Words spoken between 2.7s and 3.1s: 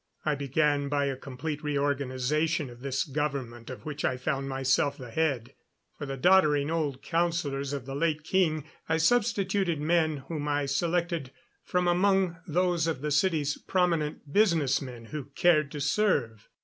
of this